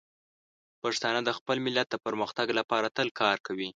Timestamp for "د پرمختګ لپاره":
1.91-2.87